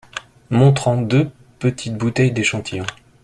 [0.49, 1.29] Montrant deux
[1.59, 2.87] petites bouteilles d’échantillon.